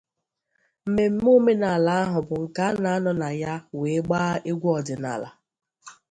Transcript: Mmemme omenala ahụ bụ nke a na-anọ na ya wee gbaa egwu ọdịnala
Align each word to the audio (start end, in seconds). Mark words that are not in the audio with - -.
Mmemme 0.85 1.29
omenala 1.37 1.91
ahụ 2.03 2.19
bụ 2.27 2.35
nke 2.43 2.61
a 2.67 2.69
na-anọ 2.83 3.11
na 3.21 3.27
ya 3.41 3.53
wee 3.79 3.99
gbaa 4.05 4.33
egwu 4.49 4.67
ọdịnala 4.77 5.29